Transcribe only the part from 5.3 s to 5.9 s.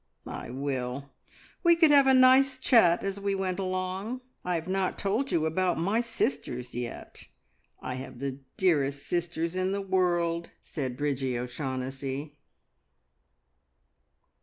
you about